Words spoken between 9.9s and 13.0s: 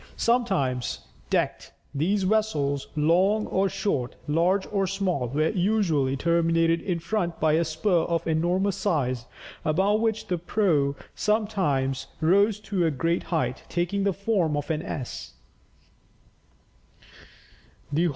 which the prow sometimes rose to a